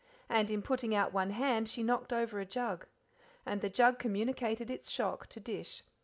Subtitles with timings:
[0.29, 2.87] And in putting out one hand she knocked over a jug.
[3.45, 5.83] And the jug communicated its shock to dish.